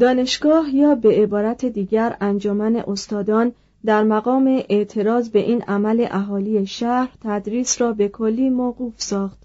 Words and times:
دانشگاه 0.00 0.74
یا 0.74 0.94
به 0.94 1.08
عبارت 1.08 1.64
دیگر 1.64 2.16
انجمن 2.20 2.76
استادان 2.76 3.52
در 3.84 4.02
مقام 4.02 4.62
اعتراض 4.68 5.28
به 5.28 5.38
این 5.38 5.62
عمل 5.62 6.06
اهالی 6.10 6.66
شهر 6.66 7.10
تدریس 7.24 7.80
را 7.80 7.92
به 7.92 8.08
کلی 8.08 8.50
موقوف 8.50 8.94
ساخت 8.96 9.38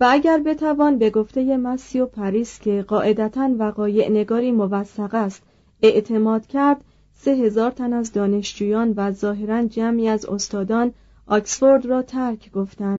و 0.00 0.06
اگر 0.10 0.38
بتوان 0.38 0.98
به 0.98 1.10
گفته 1.10 1.56
مسیو 1.56 2.06
پاریس 2.06 2.58
که 2.58 2.84
قاعدتا 2.88 3.50
وقایع 3.58 4.10
نگاری 4.10 4.52
موثق 4.52 5.14
است 5.14 5.42
اعتماد 5.82 6.46
کرد 6.46 6.84
سه 7.14 7.30
هزار 7.30 7.70
تن 7.70 7.92
از 7.92 8.12
دانشجویان 8.12 8.94
و 8.96 9.12
ظاهرا 9.12 9.66
جمعی 9.66 10.08
از 10.08 10.26
استادان 10.26 10.92
آکسفورد 11.26 11.86
را 11.86 12.02
ترک 12.02 12.52
گفتند. 12.52 12.98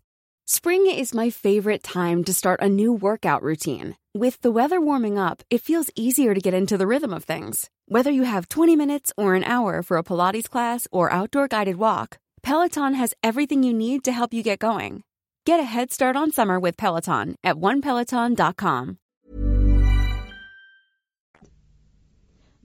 Spring 0.50 0.86
is 0.86 1.14
my 1.14 1.30
favorite 1.30 1.82
time 1.82 2.22
to 2.24 2.32
start 2.32 2.60
a 2.62 2.68
new 2.68 2.92
workout 2.92 3.42
routine. 3.42 3.96
With 4.14 4.40
the 4.42 4.50
weather 4.50 4.80
warming 4.80 5.18
up, 5.18 5.42
it 5.50 5.60
feels 5.60 5.90
easier 5.94 6.34
to 6.34 6.40
get 6.40 6.54
into 6.54 6.78
the 6.78 6.86
rhythm 6.86 7.12
of 7.12 7.24
things. 7.24 7.68
Whether 7.88 8.10
you 8.10 8.22
have 8.22 8.48
20 8.48 8.76
minutes 8.76 9.12
or 9.16 9.34
an 9.34 9.44
hour 9.44 9.82
for 9.82 9.96
a 9.96 10.02
Pilates 10.02 10.48
class 10.48 10.88
or 10.90 11.12
outdoor 11.12 11.48
guided 11.48 11.76
walk, 11.76 12.18
Peloton 12.42 12.94
has 12.94 13.14
everything 13.22 13.62
you 13.62 13.72
need 13.72 14.04
to 14.04 14.12
help 14.12 14.32
you 14.32 14.42
get 14.42 14.60
going. 14.60 15.02
Get 15.44 15.60
a 15.60 15.64
head 15.64 15.90
start 15.90 16.16
on 16.16 16.30
summer 16.30 16.58
with 16.60 16.76
Peloton 16.76 17.34
at 17.44 17.56
onepeloton.com. 17.56 18.98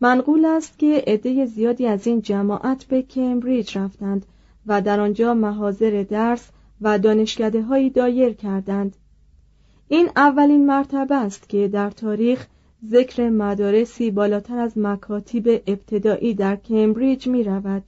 منقول 0.01 0.45
است 0.45 0.79
که 0.79 1.03
عده 1.07 1.45
زیادی 1.45 1.87
از 1.87 2.07
این 2.07 2.21
جماعت 2.21 2.85
به 2.85 3.01
کمبریج 3.01 3.77
رفتند 3.77 4.25
و 4.65 4.81
در 4.81 4.99
آنجا 4.99 5.33
محاضر 5.33 6.05
درس 6.09 6.49
و 6.80 6.98
دانشکده 6.98 7.62
هایی 7.62 7.90
دایر 7.90 8.32
کردند 8.32 8.96
این 9.88 10.08
اولین 10.16 10.66
مرتبه 10.66 11.14
است 11.14 11.48
که 11.48 11.68
در 11.68 11.90
تاریخ 11.90 12.46
ذکر 12.90 13.28
مدارسی 13.28 14.10
بالاتر 14.10 14.58
از 14.58 14.78
مکاتب 14.78 15.48
ابتدایی 15.66 16.34
در 16.34 16.56
کمبریج 16.56 17.28
می 17.28 17.44
رود. 17.44 17.82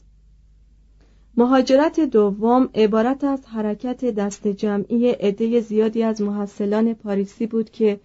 مهاجرت 1.37 2.00
دوم 2.00 2.69
عبارت 2.75 3.25
از 3.25 3.47
حرکت 3.47 4.04
دست 4.04 4.48
جمعی 4.48 5.10
عده 5.10 5.60
زیادی 5.60 6.03
از 6.03 6.22
محصلان 6.22 6.94
پاریسی 6.94 7.47
بود 7.47 7.71
که 7.71 8.00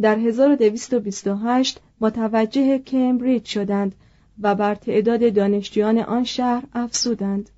در 0.00 0.18
1228 0.18 1.80
متوجه 2.00 2.78
کمبریج 2.78 3.44
شدند 3.44 3.94
و 4.42 4.54
بر 4.54 4.74
تعداد 4.74 5.34
دانشجویان 5.34 5.98
آن 5.98 6.24
شهر 6.24 6.64
افزودند. 6.72 7.50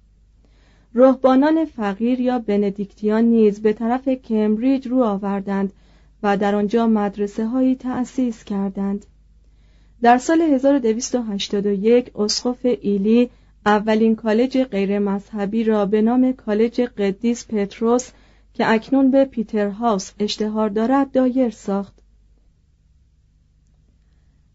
رهبانان 0.99 1.65
فقیر 1.65 2.21
یا 2.21 2.39
بندیکتیان 2.39 3.25
نیز 3.25 3.63
به 3.63 3.73
طرف 3.73 4.09
کمبریج 4.09 4.89
رو 4.89 5.03
آوردند 5.03 5.73
و 6.23 6.37
در 6.37 6.55
آنجا 6.55 6.87
مدرسه 6.87 7.47
هایی 7.47 7.75
تأسیس 7.75 8.45
کردند. 8.45 9.07
در 10.03 10.19
سال 10.19 10.41
1281 10.41 12.11
اسقف 12.17 12.59
ایلی 12.63 13.31
اولین 13.67 14.17
کالج 14.17 14.59
غیر 14.59 14.99
مذهبی 14.99 15.65
را 15.65 15.87
به 15.87 16.03
نام 16.03 16.33
کالج 16.33 16.81
قدیس 16.81 17.47
پتروس 17.47 18.11
که 18.55 18.73
اکنون 18.73 19.11
به 19.11 19.25
پیتر 19.25 19.69
هاوس 19.69 20.11
اشتهار 20.19 20.69
دارد 20.69 21.13
دایر 21.13 21.51
ساخت. 21.51 21.95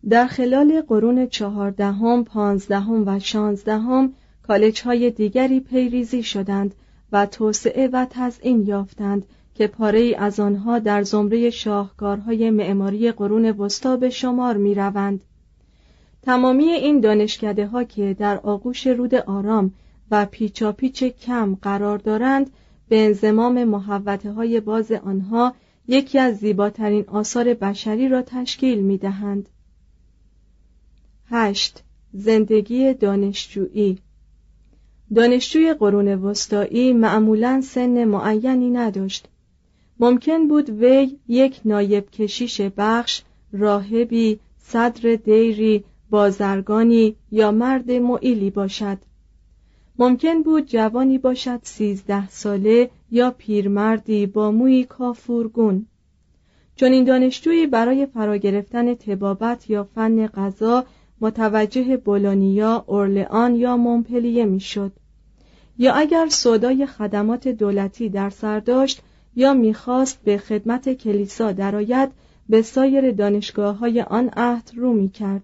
در 0.10 0.28
خلال 0.28 0.81
قرون 0.81 1.28
چهاردهم، 1.28 2.24
پانزدهم 2.24 3.08
و 3.08 3.20
شانزدهم 3.20 4.14
کالج 4.48 4.81
های 4.81 5.12
دیگری 5.12 5.59
پیریزی 5.59 6.24
شدند 6.24 6.76
و 7.12 7.26
توسعه 7.26 7.88
و 7.88 8.08
تزئین 8.09 8.62
یافتند 8.68 9.26
که 9.56 9.68
پاره 9.68 10.16
از 10.18 10.40
آنها 10.40 10.80
در 10.80 11.04
زمره 11.04 11.50
شاهکارهای 11.50 12.50
معماری 12.50 13.12
قرون 13.12 13.46
وسطا 13.46 13.98
به 13.98 14.09
شمار 14.09 14.58
می 14.58 14.76
روند. 14.76 15.24
تمامی 16.22 16.64
این 16.64 17.00
دانشکده 17.00 17.68
ها 17.68 17.84
که 17.84 18.16
در 18.20 18.38
آغوش 18.38 18.88
رود 18.88 19.16
آرام 19.16 19.74
و 20.12 20.26
پیچاپیچ 20.26 21.04
کم 21.04 21.56
قرار 21.56 21.98
دارند 21.98 22.50
به 22.90 23.06
انزمام 23.06 23.64
محوته 23.64 24.31
های 24.31 24.60
باز 24.60 24.92
آنها 24.92 25.54
یکی 25.88 26.20
از 26.20 26.38
زیباترین 26.38 27.06
آثار 27.08 27.54
بشری 27.54 28.10
را 28.10 28.22
تشکیل 28.22 28.80
می 28.80 28.98
دهند. 28.98 29.50
8. 31.30 31.84
زندگی 32.14 32.94
دانشجویی 32.94 34.00
دانشجوی 35.16 35.74
قرون 35.74 36.07
وسطایی 36.07 36.94
معمولا 36.94 37.62
سن 37.62 38.04
معینی 38.06 38.69
نداشت. 38.69 39.27
ممکن 40.00 40.48
بود 40.48 40.69
وی 40.69 41.18
یک 41.27 41.60
نایب 41.65 42.10
کشیش 42.10 42.62
بخش 42.62 43.21
راهبی 43.51 44.39
صدر 44.57 45.15
دیری 45.15 45.83
بازرگانی 46.10 47.15
یا 47.31 47.51
مرد 47.51 47.92
معیلی 47.92 48.50
باشد. 48.50 48.98
ممکن 50.00 50.44
بود 50.44 50.65
جوانی 50.65 51.18
باشد 51.18 51.60
سیزده 51.63 52.30
ساله 52.30 52.89
یا 53.12 53.31
پیرمردی 53.31 54.25
با 54.25 54.51
موی 54.51 54.83
کافورگون. 54.83 55.86
چون 56.75 56.92
این 56.92 57.04
دانشجویی 57.04 57.68
برای 57.68 58.06
فرا 58.06 58.38
گرفتن 58.38 58.94
تبابت 58.94 59.69
یا 59.69 59.83
فن 59.83 60.27
غذا 60.27 60.86
متوجه 61.21 61.98
بولونیا، 61.98 62.83
اورلئان 62.88 63.56
یا 63.56 63.77
مونپلیه 63.77 64.45
می‌شد. 64.45 64.92
یا 65.78 65.94
اگر 65.94 66.28
سودای 66.30 66.86
خدمات 66.86 67.48
دولتی 67.48 68.10
در 68.10 68.30
سر 68.30 68.60
داشت 68.60 69.02
یا 69.36 69.54
می‌خواست 69.54 70.24
به 70.24 70.38
خدمت 70.38 70.94
کلیسا 70.94 71.52
درآید 71.52 72.10
به 72.50 72.62
سایر 72.62 73.12
دانشگاه 73.12 73.78
های 73.78 74.02
آن 74.02 74.30
عهد 74.30 74.72
رو 74.75 74.94
می 74.94 75.10
کرد. 75.10 75.44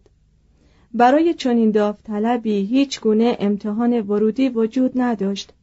برای 0.94 1.34
چنین 1.34 1.72
داوطلبی 1.72 2.66
هیچ 2.66 3.02
گونه 3.02 3.38
امتحان 3.40 4.02
ورودی 4.02 4.50
وجود 4.50 4.92
نداشت. 4.96 5.54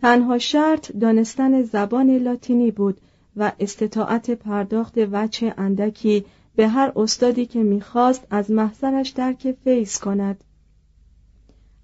تنها 0.00 0.38
شرط 0.38 0.92
دانستن 0.92 1.62
زبان 1.62 2.16
لاتینی 2.16 2.70
بود 2.70 3.00
و 3.36 3.52
استطاعت 3.60 4.30
پرداخت 4.30 4.94
وچه 5.12 5.54
اندکی 5.58 6.24
به 6.56 6.68
هر 6.68 6.92
استادی 6.96 7.46
که 7.46 7.62
می‌خواست 7.62 8.26
از 8.30 8.50
محضرش 8.50 9.08
درک 9.08 9.54
فیض 9.64 9.98
کند 9.98 10.44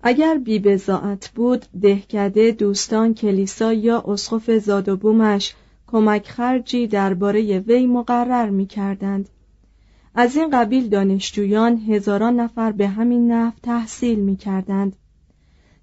اگر 0.03 0.39
بی 0.39 0.79
بود 1.35 1.65
دهکده 1.83 2.51
دوستان 2.53 3.15
کلیسا 3.15 3.73
یا 3.73 4.05
اسقف 4.09 4.51
زاد 4.59 4.89
و 4.89 4.97
بومش 4.97 5.55
کمک 5.87 6.29
خرجی 6.29 6.87
درباره 6.87 7.59
وی 7.59 7.87
مقرر 7.87 8.51
می 8.51 8.67
کردند. 8.67 9.29
از 10.15 10.37
این 10.37 10.51
قبیل 10.51 10.89
دانشجویان 10.89 11.77
هزاران 11.77 12.41
نفر 12.41 12.73
به 12.73 12.89
همین 12.89 13.33
نحو 13.33 13.53
تحصیل 13.63 14.19
می 14.19 14.37
کردند. 14.37 14.97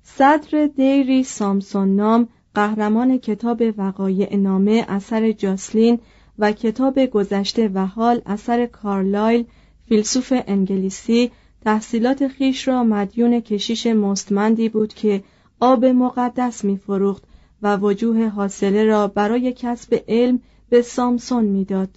صدر 0.03 0.69
دیری 0.75 1.23
سامسون 1.23 1.95
نام 1.95 2.27
قهرمان 2.53 3.17
کتاب 3.17 3.63
وقایع 3.77 4.35
نامه 4.35 4.85
اثر 4.87 5.31
جاسلین 5.31 5.99
و 6.39 6.51
کتاب 6.51 7.05
گذشته 7.05 7.67
و 7.73 7.85
حال 7.85 8.21
اثر 8.25 8.65
کارلایل 8.65 9.45
فیلسوف 9.85 10.33
انگلیسی 10.47 11.31
تحصیلات 11.67 12.27
خیش 12.27 12.67
را 12.67 12.83
مدیون 12.83 13.39
کشیش 13.39 13.87
مستمندی 13.87 14.69
بود 14.69 14.93
که 14.93 15.23
آب 15.59 15.85
مقدس 15.85 16.63
میفروخت 16.63 17.23
و 17.61 17.77
وجوه 17.77 18.27
حاصله 18.27 18.83
را 18.83 19.07
برای 19.07 19.53
کسب 19.53 20.03
علم 20.07 20.39
به 20.69 20.81
سامسون 20.81 21.43
می‌داد. 21.43 21.89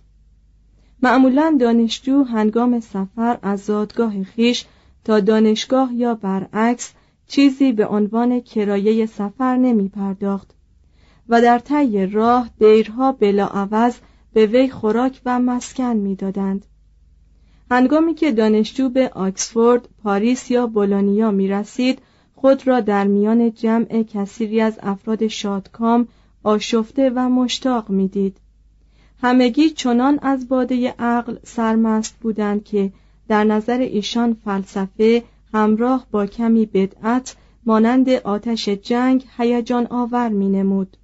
معمولا 1.02 1.56
دانشجو 1.60 2.22
هنگام 2.22 2.80
سفر 2.80 3.38
از 3.42 3.60
زادگاه 3.60 4.22
خیش 4.22 4.64
تا 5.04 5.20
دانشگاه 5.20 5.94
یا 5.94 6.14
برعکس 6.14 6.92
چیزی 7.26 7.72
به 7.72 7.86
عنوان 7.86 8.40
کرایه 8.40 9.06
سفر 9.06 9.56
نمی 9.56 9.88
پرداخت 9.88 10.54
و 11.28 11.42
در 11.42 11.58
طی 11.58 12.06
راه 12.06 12.50
دیرها 12.58 13.12
بلاعوض 13.12 13.94
به 14.32 14.46
وی 14.46 14.68
خوراک 14.68 15.20
و 15.26 15.38
مسکن 15.40 15.96
می‌دادند. 15.96 16.66
هنگامی 17.72 18.14
که 18.14 18.32
دانشجو 18.32 18.88
به 18.88 19.08
آکسفورد، 19.08 19.88
پاریس 20.02 20.50
یا 20.50 20.66
بولونیا 20.66 21.30
می 21.30 21.48
رسید 21.48 21.98
خود 22.34 22.66
را 22.66 22.80
در 22.80 23.06
میان 23.06 23.52
جمع 23.52 24.02
کثیری 24.02 24.60
از 24.60 24.78
افراد 24.82 25.26
شادکام 25.26 26.08
آشفته 26.42 27.10
و 27.10 27.28
مشتاق 27.28 27.90
می‌دید. 27.90 28.36
همگی 29.22 29.70
چنان 29.70 30.18
از 30.22 30.48
باده 30.48 30.94
عقل 30.98 31.36
سرمست 31.44 32.16
بودند 32.20 32.64
که 32.64 32.92
در 33.28 33.44
نظر 33.44 33.78
ایشان 33.78 34.36
فلسفه 34.44 35.22
همراه 35.54 36.06
با 36.10 36.26
کمی 36.26 36.66
بدعت 36.66 37.36
مانند 37.66 38.08
آتش 38.08 38.68
جنگ 38.68 39.24
هیجان 39.38 39.86
آور 39.90 40.28
می 40.28 40.48
نمود. 40.48 40.96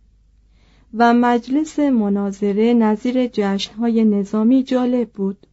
و 0.95 1.15
مجلس 1.15 1.79
مناظره 1.79 2.75
نظیر 2.75 3.27
جشنهای 3.27 4.05
نظامی 4.05 4.63
جالب 4.63 5.11
بود. 5.11 5.47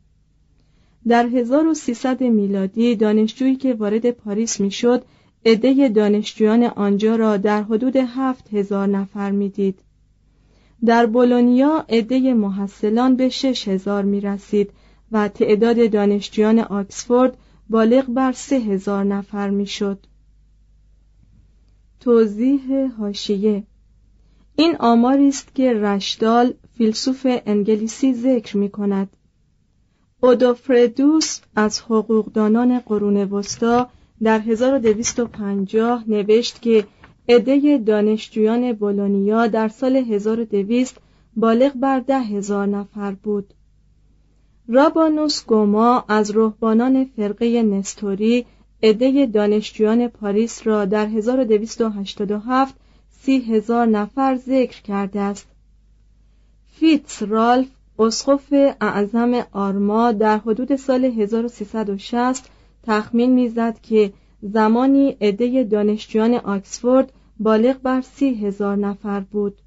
در 1.08 1.26
1300 1.26 2.22
میلادی 2.22 2.96
دانشجویی 2.96 3.56
که 3.56 3.74
وارد 3.74 4.12
پاریس 4.12 4.60
می‌شد 4.60 5.06
عده 5.46 5.90
دانشجویان 5.90 6.64
آنجا 6.64 7.16
را 7.16 7.38
در 7.38 7.64
حدود 7.64 7.96
هفت 7.96 8.54
هزار 8.54 8.88
نفر 8.88 9.32
می‌دید. 9.32 9.80
در 10.86 11.06
بولونیا 11.06 11.86
عده 11.90 12.34
محصلان 12.34 13.16
به 13.16 13.30
شش 13.30 13.68
هزار 13.68 14.04
می 14.04 14.22
رسید 14.22 14.72
و 15.12 15.28
تعداد 15.28 15.92
دانشجویان 15.92 16.60
آکسفورد 16.60 17.38
بالغ 17.70 18.06
بر 18.06 18.32
سه 18.32 18.56
هزار 18.56 19.04
نفر 19.04 19.50
می 19.50 19.66
شد. 19.66 20.00
توضیح 22.00 22.92
هاشیه 23.00 23.64
این 24.56 24.76
آماری 24.80 25.28
است 25.28 25.56
که 25.56 25.74
رشدال 25.74 26.54
فیلسوف 26.78 27.28
انگلیسی 27.46 28.14
ذکر 28.14 28.58
می 28.58 28.70
کند. 28.70 29.10
اودوفردوس 30.24 31.40
از 31.56 31.82
حقوقدانان 31.82 32.80
قرون 32.80 33.18
وسطا 33.18 33.90
در 34.24 34.40
1250 34.40 36.04
نوشت 36.08 36.62
که 36.62 36.86
عده 37.30 37.78
دانشجویان 37.78 38.74
بولونیا 38.74 39.48
در 39.48 39.68
سال 39.68 39.96
1200 39.96 40.98
بالغ 41.36 41.74
بر 41.74 42.00
ده 42.00 42.20
هزار 42.20 42.68
نفر 42.68 43.12
بود. 43.12 43.54
رابانوس 44.68 45.46
گوما 45.46 46.06
از 46.08 46.32
رهبانان 46.32 47.06
فرقه 47.06 47.64
نستوری 47.64 48.46
عده 48.84 49.26
دانشجویان 49.26 50.08
پاریس 50.08 50.68
را 50.68 50.86
در 50.86 51.08
1287 51.08 52.76
سی 53.10 53.40
هزار 53.40 53.86
نفر 53.86 54.36
ذکر 54.36 54.82
کرده 54.82 55.20
است. 55.20 55.48
فیتس 56.68 57.24
رالف 57.24 57.68
اسقف 58.00 58.54
اعظم 58.82 59.46
آرما 59.52 60.12
در 60.12 60.38
حدود 60.38 60.76
سال 60.76 61.06
1360 61.06 62.50
تخمین 62.84 63.32
می‌زد 63.32 63.80
که 63.82 64.14
زمانی 64.42 65.18
عده 65.22 65.64
دانشجویان 65.64 66.34
آکسفورد 66.34 67.12
بالغ 67.40 67.78
بر 67.78 68.02
سی 68.02 68.34
هزار 68.34 68.76
نفر 68.76 69.20
بود. 69.20 69.58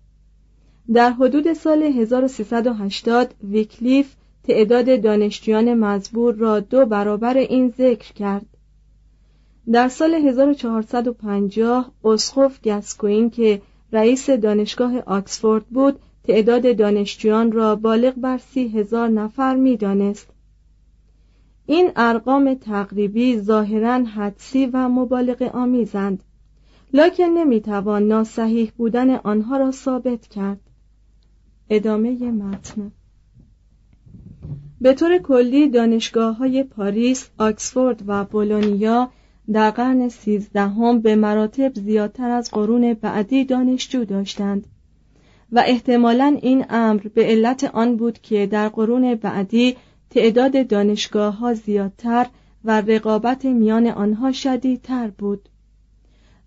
در 0.93 1.11
حدود 1.11 1.53
سال 1.53 1.83
1380 1.83 3.35
ویکلیف 3.45 4.15
تعداد 4.45 5.03
دانشجویان 5.03 5.75
مزبور 5.75 6.35
را 6.35 6.61
دو 6.61 6.87
برابر 6.87 7.37
این 7.37 7.69
ذکر 7.69 8.13
کرد. 8.13 8.47
در 9.73 9.89
سال 9.89 10.15
1450 10.15 11.93
اسقف 12.05 12.61
گسکوین 12.65 13.31
که 13.31 13.63
رئیس 13.93 14.31
دانشگاه 14.31 14.99
آکسفورد 14.99 15.67
بود 15.67 15.99
تعداد 16.27 16.77
دانشجویان 16.77 17.53
را 17.53 17.77
بالغ 17.77 18.15
بر 18.15 18.39
سی 18.39 18.69
هزار 18.69 19.09
نفر 19.09 19.57
می 19.57 19.77
دانست. 19.77 20.29
این 21.67 21.91
ارقام 21.97 22.55
تقریبی 22.55 23.39
ظاهرا 23.39 24.05
حدسی 24.05 24.67
و 24.67 24.89
مبالغ 24.89 25.43
آمیزند 25.55 26.23
لکن 26.93 27.25
نمی‌توان 27.25 28.09
ناسحیح 28.09 28.73
بودن 28.77 29.11
آنها 29.11 29.57
را 29.57 29.71
ثابت 29.71 30.27
کرد. 30.27 30.61
ادامه 31.71 32.31
متن. 32.31 32.93
به 34.81 34.95
طور 34.95 35.19
کلی 35.19 35.69
دانشگاه 35.69 36.37
های 36.37 36.63
پاریس، 36.63 37.29
آکسفورد 37.39 38.03
و 38.07 38.25
بولونیا 38.25 39.11
در 39.53 39.71
قرن 39.71 40.09
سیزدهم 40.09 41.01
به 41.01 41.17
مراتب 41.17 41.75
زیادتر 41.75 42.31
از 42.31 42.51
قرون 42.51 42.95
بعدی 42.95 43.45
دانشجو 43.45 44.05
داشتند. 44.05 44.67
و 45.53 45.63
احتمالا 45.67 46.39
این 46.43 46.65
امر 46.71 47.01
به 47.15 47.25
علت 47.25 47.65
آن 47.65 47.97
بود 47.97 48.19
که 48.19 48.47
در 48.47 48.69
قرون 48.69 49.15
بعدی 49.15 49.77
تعداد 50.11 50.67
دانشگاه 50.67 51.37
ها 51.37 51.55
زیادتر 51.55 52.27
و 52.65 52.81
رقابت 52.81 53.45
میان 53.45 53.87
آنها 53.87 54.33
شدیدتر 54.33 55.11
بود. 55.19 55.49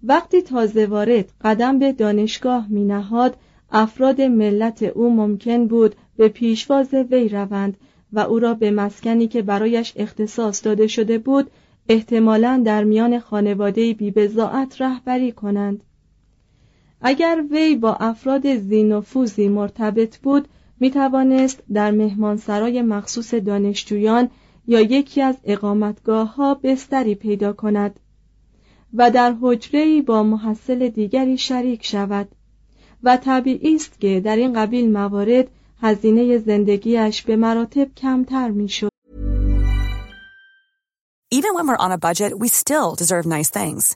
وقتی 0.03 0.41
تازه 0.41 0.85
وارد 0.85 1.31
قدم 1.41 1.79
به 1.79 1.91
دانشگاه 1.91 2.67
می 2.69 2.85
نهاد 2.85 3.37
افراد 3.71 4.21
ملت 4.21 4.83
او 4.83 5.15
ممکن 5.15 5.67
بود 5.67 5.95
به 6.17 6.27
پیشواز 6.27 6.93
وی 6.93 7.29
روند 7.29 7.77
و 8.13 8.19
او 8.19 8.39
را 8.39 8.53
به 8.53 8.71
مسکنی 8.71 9.27
که 9.27 9.41
برایش 9.41 9.93
اختصاص 9.95 10.65
داده 10.65 10.87
شده 10.87 11.17
بود 11.17 11.51
احتمالا 11.89 12.61
در 12.65 12.83
میان 12.83 13.19
خانواده 13.19 13.93
بیبزاعت 13.93 14.81
رهبری 14.81 15.31
کنند. 15.31 15.83
اگر 17.01 17.43
وی 17.51 17.75
با 17.75 17.93
افراد 17.93 18.55
زینفوزی 18.55 19.47
مرتبط 19.47 20.17
بود 20.17 20.47
می 20.79 20.91
توانست 20.91 21.63
در 21.73 21.91
مهمانسرای 21.91 22.81
مخصوص 22.81 23.33
دانشجویان 23.33 24.29
یا 24.67 24.81
یکی 24.81 25.21
از 25.21 25.35
اقامتگاه 25.43 26.35
ها 26.35 26.53
بستری 26.53 27.15
پیدا 27.15 27.53
کند 27.53 27.99
و 28.93 29.11
در 29.11 29.35
حجره 29.41 30.01
با 30.01 30.23
محصل 30.23 30.89
دیگری 30.89 31.37
شریک 31.37 31.85
شود 31.85 32.27
و 33.03 33.17
طبیعی 33.17 33.75
است 33.75 33.99
که 33.99 34.19
در 34.19 34.35
این 34.35 34.53
قبیل 34.53 34.91
موارد 34.91 35.47
هزینه 35.81 36.37
زندگیش 36.37 37.21
به 37.21 37.35
مراتب 37.35 37.95
کمتر 37.95 38.51
می‌شد. 38.51 38.89
Even 41.31 41.53
when 41.55 41.67
we're 41.67 41.85
on 41.85 41.91
a 41.91 41.97
budget, 41.97 42.31
we 42.39 42.47
still 42.47 42.95
deserve 42.95 43.25
nice 43.25 43.49
things. 43.49 43.95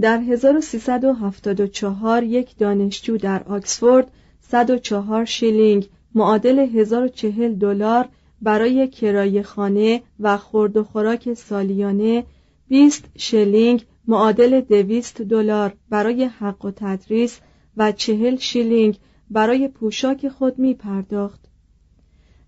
در 0.00 0.18
1374 0.18 2.22
یک 2.22 2.58
دانشجو 2.58 3.16
در 3.16 3.42
آکسفورد 3.42 4.10
104 4.40 5.24
شیلینگ 5.24 5.88
معادل 6.14 6.58
1040 6.58 7.54
دلار 7.54 8.08
برای 8.42 8.88
کرایه 8.88 9.42
خانه 9.42 10.02
و 10.20 10.36
خورد 10.36 10.76
و 10.76 10.84
خوراک 10.84 11.34
سالیانه 11.34 12.24
20 12.68 13.04
شیلینگ 13.16 13.84
معادل 14.08 14.60
200 14.60 15.22
دلار 15.22 15.74
برای 15.90 16.24
حق 16.24 16.70
تدریس 16.76 17.40
و 17.76 17.92
40 17.92 18.36
شیلینگ 18.36 18.98
برای 19.30 19.68
پوشاک 19.68 20.28
خود 20.28 20.58
می 20.58 20.74
پرداخت. 20.74 21.40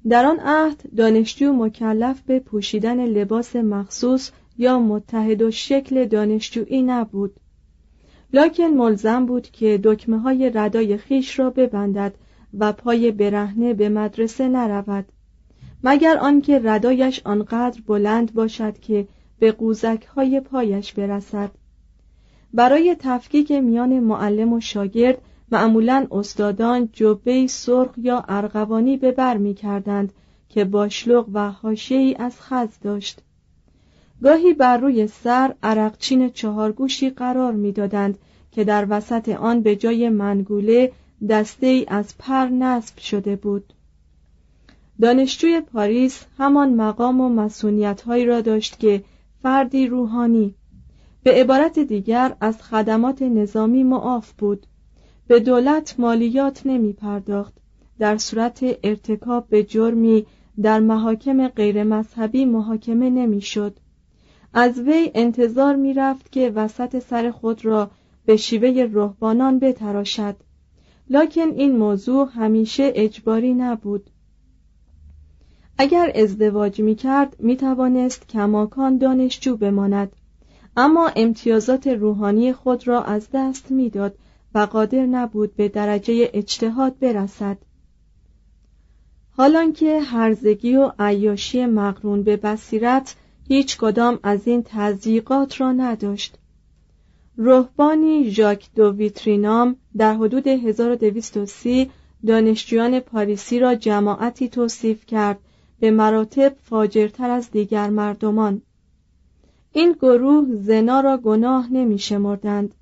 در 0.08 0.24
آن 0.24 0.40
عهد 0.40 0.82
دانشجو 0.96 1.52
مکلف 1.52 2.20
به 2.20 2.40
پوشیدن 2.40 3.06
لباس 3.06 3.56
مخصوص 3.56 4.30
یا 4.60 4.78
متحد 4.78 5.42
و 5.42 5.50
شکل 5.50 6.04
دانشجویی 6.04 6.82
نبود. 6.82 7.36
لاکن 8.32 8.64
ملزم 8.64 9.26
بود 9.26 9.50
که 9.50 9.80
دکمه 9.84 10.18
های 10.18 10.50
ردای 10.54 10.96
خیش 10.96 11.38
را 11.38 11.50
ببندد 11.50 12.14
و 12.58 12.72
پای 12.72 13.10
برهنه 13.10 13.74
به 13.74 13.88
مدرسه 13.88 14.48
نرود. 14.48 15.04
مگر 15.84 16.18
آنکه 16.18 16.60
ردایش 16.64 17.20
آنقدر 17.24 17.80
بلند 17.86 18.34
باشد 18.34 18.78
که 18.78 19.08
به 19.38 19.52
قوزک 19.52 20.04
های 20.16 20.40
پایش 20.40 20.92
برسد. 20.92 21.50
برای 22.54 22.96
تفکیک 22.98 23.52
میان 23.52 24.00
معلم 24.00 24.52
و 24.52 24.60
شاگرد 24.60 25.18
معمولا 25.52 26.06
استادان 26.10 26.88
جبه 26.92 27.46
سرخ 27.46 27.90
یا 27.96 28.24
ارغوانی 28.28 28.96
به 28.96 29.12
بر 29.12 29.36
می 29.36 29.54
کردند 29.54 30.12
که 30.48 30.64
باشلوغ 30.64 31.28
و 31.32 31.52
ای 31.90 32.16
از 32.18 32.40
خز 32.40 32.68
داشت. 32.82 33.22
گاهی 34.22 34.54
بر 34.54 34.76
روی 34.76 35.06
سر 35.06 35.54
عرقچین 35.62 36.30
چهارگوشی 36.30 37.10
قرار 37.10 37.52
می‌دادند 37.52 38.18
که 38.52 38.64
در 38.64 38.86
وسط 38.88 39.28
آن 39.28 39.60
به 39.60 39.76
جای 39.76 40.08
منگوله 40.08 40.92
دسته 41.28 41.66
ای 41.66 41.84
از 41.88 42.18
پر 42.18 42.46
نصب 42.46 42.98
شده 42.98 43.36
بود. 43.36 43.72
دانشجوی 45.00 45.60
پاریس 45.60 46.24
همان 46.38 46.74
مقام 46.74 47.20
و 47.20 47.28
مسئولیت 47.28 48.02
هایی 48.02 48.26
را 48.26 48.40
داشت 48.40 48.78
که 48.78 49.04
فردی 49.42 49.86
روحانی. 49.86 50.54
به 51.22 51.32
عبارت 51.32 51.78
دیگر 51.78 52.36
از 52.40 52.62
خدمات 52.62 53.22
نظامی 53.22 53.82
معاف 53.82 54.32
بود. 54.32 54.66
به 55.28 55.40
دولت 55.40 55.94
مالیات 55.98 56.62
نمی 56.64 56.92
پرداخت 56.92 57.54
در 57.98 58.16
صورت 58.16 58.64
ارتکاب 58.84 59.48
به 59.48 59.64
جرمی 59.64 60.26
در 60.62 60.80
محاکم 60.80 61.48
غیر 61.48 61.84
مذهبی 61.84 62.44
محاکمه 62.44 63.10
نمی 63.10 63.40
شد 63.40 63.79
از 64.54 64.78
وی 64.78 65.10
انتظار 65.14 65.76
می 65.76 65.94
رفت 65.94 66.32
که 66.32 66.50
وسط 66.50 66.98
سر 66.98 67.30
خود 67.30 67.64
را 67.64 67.90
به 68.26 68.36
شیوه 68.36 68.88
رهبانان 68.92 69.58
بتراشد. 69.58 70.36
لکن 71.10 71.48
این 71.56 71.76
موضوع 71.76 72.28
همیشه 72.34 72.92
اجباری 72.94 73.54
نبود. 73.54 74.10
اگر 75.78 76.12
ازدواج 76.14 76.80
می 76.80 76.94
کرد 76.94 77.36
می 77.38 77.56
توانست 77.56 78.28
کماکان 78.28 78.98
دانشجو 78.98 79.56
بماند. 79.56 80.12
اما 80.76 81.10
امتیازات 81.16 81.86
روحانی 81.86 82.52
خود 82.52 82.88
را 82.88 83.02
از 83.02 83.28
دست 83.32 83.70
می‌داد 83.70 84.14
و 84.54 84.58
قادر 84.58 85.06
نبود 85.06 85.56
به 85.56 85.68
درجه 85.68 86.30
اجتهاد 86.32 86.98
برسد. 86.98 87.58
حالانکه 89.36 90.00
هرزگی 90.00 90.76
و 90.76 90.92
عیاشی 90.98 91.66
مقرون 91.66 92.22
به 92.22 92.36
بصیرت 92.36 93.16
هیچ 93.52 93.78
کدام 93.78 94.18
از 94.22 94.48
این 94.48 94.62
تضییقات 94.66 95.60
را 95.60 95.72
نداشت. 95.72 96.38
روحبانی 97.36 98.30
ژاک 98.30 98.68
دو 98.76 98.92
ویترینام 98.92 99.76
در 99.96 100.14
حدود 100.14 100.46
1230 100.46 101.90
دانشجویان 102.26 103.00
پاریسی 103.00 103.58
را 103.58 103.74
جماعتی 103.74 104.48
توصیف 104.48 105.06
کرد 105.06 105.38
به 105.80 105.90
مراتب 105.90 106.56
فاجرتر 106.62 107.30
از 107.30 107.50
دیگر 107.50 107.90
مردمان. 107.90 108.62
این 109.72 109.92
گروه 109.92 110.46
زنا 110.56 111.00
را 111.00 111.16
گناه 111.16 111.72
نمی 111.72 111.98
شمردند. 111.98 112.74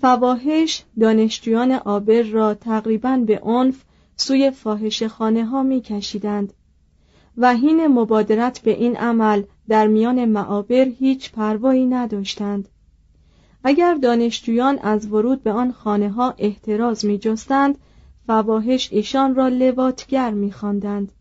فواهش 0.00 0.84
دانشجویان 1.00 1.72
آبر 1.72 2.22
را 2.22 2.54
تقریبا 2.54 3.16
به 3.26 3.38
عنف 3.38 3.84
سوی 4.16 4.50
فاحش 4.50 5.02
خانه 5.02 5.44
ها 5.44 5.62
می 5.62 5.80
کشیدند. 5.80 6.52
و 7.36 7.54
هین 7.54 7.86
مبادرت 7.86 8.60
به 8.60 8.70
این 8.70 8.96
عمل 8.96 9.42
در 9.68 9.86
میان 9.86 10.24
معابر 10.24 10.84
هیچ 10.84 11.32
پروایی 11.32 11.86
نداشتند 11.86 12.68
اگر 13.64 13.94
دانشجویان 13.94 14.78
از 14.78 15.12
ورود 15.12 15.42
به 15.42 15.52
آن 15.52 15.72
خانه 15.72 16.10
ها 16.10 16.34
احتراز 16.38 17.04
می 17.04 17.18
جستند 17.18 17.78
فواهش 18.26 18.88
ایشان 18.92 19.34
را 19.34 19.48
لواتگر 19.48 20.30
می 20.30 20.52
خواندند. 20.52 21.12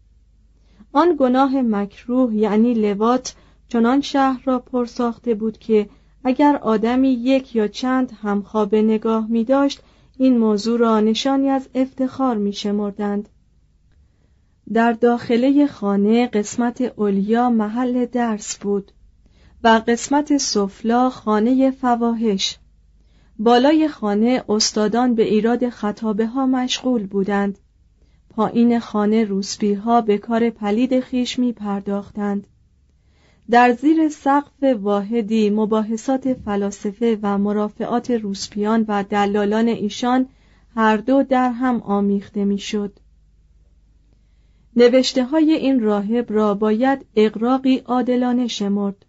آن 0.93 1.15
گناه 1.19 1.61
مکروه 1.61 2.35
یعنی 2.35 2.73
لوات 2.73 3.35
چنان 3.67 4.01
شهر 4.01 4.41
را 4.45 4.59
پر 4.59 4.85
ساخته 4.85 5.33
بود 5.33 5.57
که 5.57 5.89
اگر 6.23 6.55
آدمی 6.55 7.09
یک 7.09 7.55
یا 7.55 7.67
چند 7.67 8.11
همخواب 8.21 8.75
نگاه 8.75 9.27
می 9.27 9.43
داشت 9.43 9.81
این 10.17 10.37
موضوع 10.37 10.79
را 10.79 10.99
نشانی 10.99 11.49
از 11.49 11.69
افتخار 11.75 12.37
می 12.37 12.53
شمردند. 12.53 13.29
در 14.73 14.93
داخله 14.93 15.67
خانه 15.67 16.27
قسمت 16.27 16.81
اولیا 16.81 17.49
محل 17.49 18.05
درس 18.05 18.57
بود 18.57 18.91
و 19.63 19.81
قسمت 19.87 20.37
سفلا 20.37 21.09
خانه 21.09 21.71
فواهش 21.71 22.57
بالای 23.39 23.87
خانه 23.87 24.43
استادان 24.49 25.15
به 25.15 25.23
ایراد 25.23 25.69
خطابه 25.69 26.27
ها 26.27 26.45
مشغول 26.45 27.07
بودند. 27.07 27.57
پایین 28.29 28.79
خانه 28.79 29.23
روسبی 29.23 29.73
ها 29.73 30.01
به 30.01 30.17
کار 30.17 30.49
پلید 30.49 30.99
خیش 30.99 31.39
می 31.39 31.53
پرداختند 31.53 32.47
در 33.49 33.73
زیر 33.73 34.09
سقف 34.09 34.63
واحدی 34.63 35.49
مباحثات 35.49 36.33
فلاسفه 36.33 37.19
و 37.21 37.37
مرافعات 37.37 38.11
روسپیان 38.11 38.85
و 38.87 39.03
دلالان 39.03 39.67
ایشان 39.67 40.27
هر 40.75 40.97
دو 40.97 41.23
در 41.23 41.51
هم 41.51 41.81
آمیخته 41.81 42.45
می‌شد. 42.45 42.99
نوشته 44.75 45.23
های 45.25 45.51
این 45.53 45.79
راهب 45.79 46.33
را 46.33 46.53
باید 46.53 47.05
اقراقی 47.15 47.77
عادلانه 47.77 48.47
شمرد. 48.47 49.05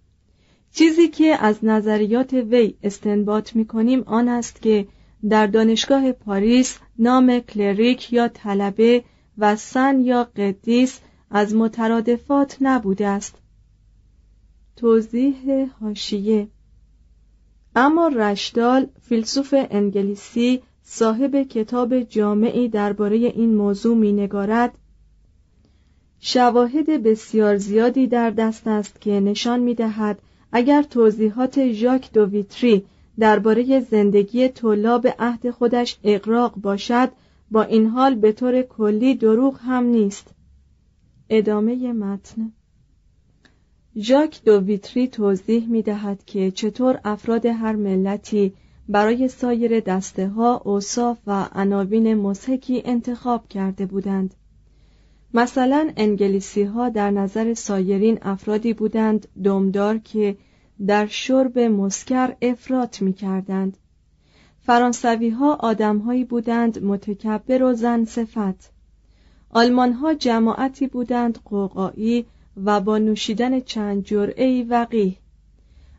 چیزی 0.72 1.08
که 1.08 1.36
از 1.40 1.64
نظریات 1.64 2.32
وی 2.32 2.74
استنباط 2.82 3.56
می 3.56 3.66
کنیم 3.66 4.02
آن 4.06 4.28
است 4.28 4.62
که 4.62 4.86
در 5.28 5.46
دانشگاه 5.46 6.12
پاریس 6.12 6.78
نام 6.98 7.38
کلریک 7.38 8.12
یا 8.12 8.28
طلبه 8.28 9.04
و 9.38 9.56
سن 9.56 10.00
یا 10.00 10.24
قدیس 10.24 11.00
از 11.30 11.54
مترادفات 11.54 12.56
نبوده 12.60 13.06
است. 13.06 13.34
توضیح 14.76 15.66
هاشیه 15.80 16.48
اما 17.76 18.08
رشدال 18.08 18.86
فیلسوف 19.00 19.54
انگلیسی 19.70 20.62
صاحب 20.82 21.42
کتاب 21.42 22.00
جامعی 22.00 22.68
درباره 22.68 23.16
این 23.16 23.54
موضوع 23.54 23.96
مینگارد 23.96 24.78
شواهد 26.24 26.86
بسیار 26.86 27.56
زیادی 27.56 28.06
در 28.06 28.30
دست 28.30 28.66
است 28.66 29.00
که 29.00 29.20
نشان 29.20 29.60
می‌دهد 29.60 30.18
اگر 30.52 30.82
توضیحات 30.82 31.72
ژاک 31.72 32.12
دو 32.12 32.24
ویتری 32.24 32.84
درباره 33.18 33.80
زندگی 33.80 34.48
طلاب 34.48 35.08
عهد 35.18 35.50
خودش 35.50 35.98
اقراق 36.04 36.54
باشد 36.54 37.08
با 37.50 37.62
این 37.62 37.86
حال 37.86 38.14
به 38.14 38.32
طور 38.32 38.62
کلی 38.62 39.14
دروغ 39.14 39.58
هم 39.60 39.84
نیست. 39.84 40.34
ادامه 41.28 41.92
متن. 41.92 42.52
ژاک 43.96 44.44
دو 44.44 44.60
ویتری 44.60 45.08
توضیح 45.08 45.68
می 45.68 45.82
دهد 45.82 46.24
که 46.24 46.50
چطور 46.50 47.00
افراد 47.04 47.46
هر 47.46 47.76
ملتی 47.76 48.52
برای 48.88 49.28
سایر 49.28 49.80
دسته 49.80 50.28
ها 50.28 50.56
اوصاف 50.64 51.18
و 51.26 51.48
عناوین 51.54 52.14
مسحکی 52.14 52.82
انتخاب 52.84 53.48
کرده 53.48 53.86
بودند. 53.86 54.34
مثلا 55.34 55.92
انگلیسی 55.96 56.62
ها 56.62 56.88
در 56.88 57.10
نظر 57.10 57.54
سایرین 57.54 58.18
افرادی 58.22 58.72
بودند 58.72 59.28
دمدار 59.44 59.98
که 59.98 60.36
در 60.86 61.06
شرب 61.06 61.58
مسکر 61.58 62.36
افراط 62.42 63.02
می 63.02 63.12
کردند 63.12 63.76
فرانسوی 64.66 65.30
ها 65.30 65.54
آدم 65.54 66.24
بودند 66.24 66.84
متکبر 66.84 67.62
و 67.62 67.72
زن 67.72 68.04
صفت. 68.04 68.72
آلمان 69.50 69.92
ها 69.92 70.14
جماعتی 70.14 70.86
بودند 70.86 71.38
قوقایی 71.44 72.26
و 72.64 72.80
با 72.80 72.98
نوشیدن 72.98 73.60
چند 73.60 74.04
جرعه 74.04 74.64
وقیه 74.64 75.16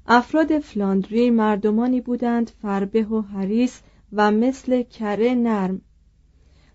افراد 0.08 0.60
فلاندری 0.60 1.30
مردمانی 1.30 2.02
بودند 2.02 2.52
فربه 2.62 3.04
و 3.04 3.22
حریس 3.22 3.82
و 4.14 4.32
مثل 4.32 4.82
کره 4.84 5.36
نرم. 5.36 5.82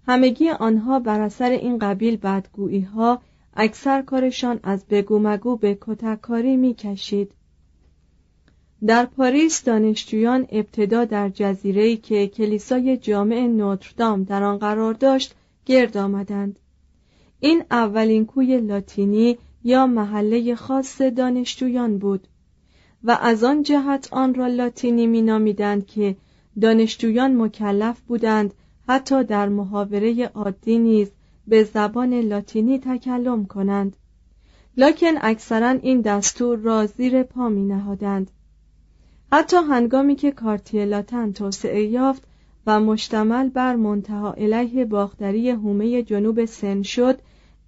همگی 0.08 0.50
آنها 0.50 0.98
بر 0.98 1.20
اثر 1.20 1.50
این 1.50 1.78
قبیل 1.78 2.16
بدگویی 2.16 2.80
ها 2.80 3.20
اکثر 3.54 4.02
کارشان 4.02 4.60
از 4.62 4.86
بگو 4.86 5.18
مگو 5.18 5.56
به 5.56 5.78
کتککاری 5.80 6.56
می 6.56 6.74
کشید. 6.74 7.32
در 8.86 9.04
پاریس 9.06 9.64
دانشجویان 9.64 10.46
ابتدا 10.52 11.04
در 11.04 11.28
جزیره‌ای 11.28 11.96
که 11.96 12.26
کلیسای 12.26 12.96
جامع 12.96 13.46
نوتردام 13.46 14.24
در 14.24 14.42
آن 14.42 14.58
قرار 14.58 14.94
داشت 14.94 15.34
گرد 15.66 15.96
آمدند 15.96 16.58
این 17.40 17.64
اولین 17.70 18.26
کوی 18.26 18.60
لاتینی 18.60 19.38
یا 19.64 19.86
محله 19.86 20.54
خاص 20.54 21.00
دانشجویان 21.00 21.98
بود 21.98 22.28
و 23.04 23.18
از 23.22 23.44
آن 23.44 23.62
جهت 23.62 24.08
آن 24.12 24.34
را 24.34 24.46
لاتینی 24.46 25.06
مینامیدند 25.06 25.86
که 25.86 26.16
دانشجویان 26.60 27.36
مکلف 27.36 28.00
بودند 28.00 28.54
حتی 28.88 29.24
در 29.24 29.48
محاوره 29.48 30.26
عادی 30.26 30.78
نیز 30.78 31.10
به 31.46 31.64
زبان 31.64 32.14
لاتینی 32.14 32.78
تکلم 32.78 33.46
کنند. 33.46 33.96
لکن 34.76 35.12
اکثرا 35.20 35.68
این 35.68 36.00
دستور 36.00 36.58
را 36.58 36.86
زیر 36.86 37.22
پا 37.22 37.48
می 37.48 37.64
نهادند 37.64 38.30
حتی 39.32 39.56
هنگامی 39.56 40.14
که 40.14 40.30
کارتی 40.30 40.84
لاتن 40.84 41.32
توسعه 41.32 41.82
یافت 41.82 42.22
و 42.66 42.80
مشتمل 42.80 43.48
بر 43.48 43.76
منتها 43.76 44.32
علیه 44.32 44.84
باختری 44.84 45.50
هومه 45.50 46.02
جنوب 46.02 46.44
سن 46.44 46.82
شد 46.82 47.18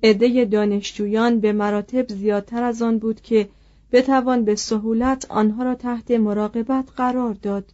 عده 0.02 0.44
دانشجویان 0.44 1.40
به 1.40 1.52
مراتب 1.52 2.08
زیادتر 2.08 2.62
از 2.62 2.82
آن 2.82 2.98
بود 2.98 3.20
که 3.20 3.48
بتوان 3.92 4.44
به 4.44 4.54
سهولت 4.54 5.26
آنها 5.30 5.62
را 5.62 5.74
تحت 5.74 6.10
مراقبت 6.10 6.88
قرار 6.96 7.34
داد. 7.34 7.72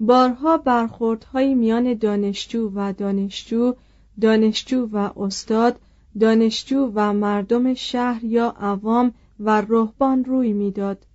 بارها 0.00 0.56
برخوردهایی 0.56 1.54
میان 1.54 1.94
دانشجو 1.94 2.72
و 2.74 2.92
دانشجو 2.92 3.74
دانشجو 4.20 4.88
و 4.92 5.10
استاد 5.16 5.80
دانشجو 6.20 6.92
و 6.94 7.12
مردم 7.12 7.74
شهر 7.74 8.24
یا 8.24 8.54
عوام 8.60 9.14
و 9.40 9.60
رهبان 9.68 10.24
روی 10.24 10.52
می‌داد. 10.52 11.06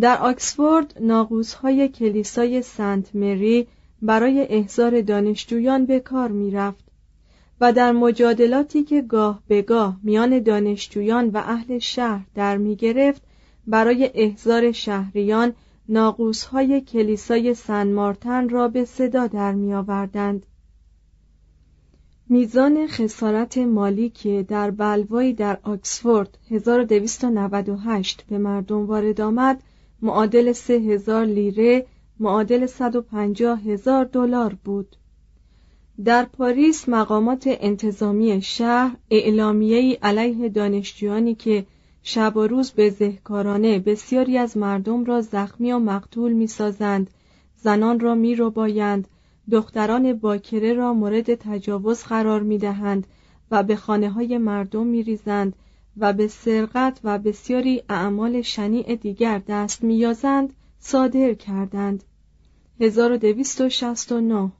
در 0.00 0.18
آکسفورد 0.18 0.94
ناقوسهای 1.00 1.88
کلیسای 1.88 2.62
سنت 2.62 3.16
مری 3.16 3.66
برای 4.02 4.46
احضار 4.48 5.00
دانشجویان 5.00 5.86
به 5.86 6.00
کار 6.00 6.28
می‌رفت 6.28 6.84
و 7.60 7.72
در 7.72 7.92
مجادلاتی 7.92 8.82
که 8.82 9.02
گاه 9.02 9.42
به 9.48 9.62
گاه 9.62 10.00
میان 10.02 10.38
دانشجویان 10.38 11.28
و 11.28 11.36
اهل 11.36 11.78
شهر 11.78 12.26
در 12.34 12.56
می 12.56 12.76
گرفت 12.76 13.22
برای 13.66 14.10
احضار 14.14 14.72
شهریان 14.72 15.54
های 16.52 16.80
کلیسای 16.80 17.54
سن 17.54 17.92
مارتن 17.92 18.48
را 18.48 18.68
به 18.68 18.84
صدا 18.84 19.26
در 19.26 19.52
می 19.52 19.74
آوردند. 19.74 20.46
میزان 22.28 22.86
خسارت 22.86 23.58
مالی 23.58 24.10
که 24.10 24.44
در 24.48 24.70
بلوایی 24.70 25.32
در 25.32 25.58
آکسفورد 25.62 26.38
1298 26.50 28.24
به 28.28 28.38
مردم 28.38 28.86
وارد 28.86 29.20
آمد 29.20 29.62
معادل 30.02 30.52
3000 30.52 31.24
لیره 31.24 31.86
معادل 32.20 32.66
150 32.66 33.60
هزار 33.60 34.04
دلار 34.04 34.56
بود. 34.64 34.96
در 36.04 36.24
پاریس 36.24 36.88
مقامات 36.88 37.44
انتظامی 37.46 38.42
شهر 38.42 38.96
اعلامیه‌ای 39.10 39.98
علیه 40.02 40.48
دانشجویانی 40.48 41.34
که 41.34 41.66
شب 42.02 42.36
و 42.36 42.46
روز 42.46 42.70
به 42.70 42.90
ذهکارانه 42.90 43.78
بسیاری 43.78 44.38
از 44.38 44.56
مردم 44.56 45.04
را 45.04 45.20
زخمی 45.20 45.72
و 45.72 45.78
مقتول 45.78 46.32
می‌سازند. 46.32 47.10
زنان 47.56 48.00
را 48.00 48.14
میروبایند 48.14 49.08
دختران 49.50 50.12
باکره 50.12 50.72
را 50.72 50.94
مورد 50.94 51.34
تجاوز 51.34 52.02
قرار 52.02 52.42
می‌دهند 52.42 53.06
و 53.50 53.62
به 53.62 53.76
خانه 53.76 54.10
های 54.10 54.38
مردم 54.38 54.86
میریزند 54.86 55.56
و 55.96 56.12
به 56.12 56.28
سرقت 56.28 57.00
و 57.04 57.18
بسیاری 57.18 57.82
اعمال 57.88 58.42
شنیع 58.42 58.96
دیگر 58.96 59.42
دست 59.48 59.84
میازند 59.84 60.52
صادر 60.78 61.34
کردند. 61.34 62.04
1269 62.80 64.52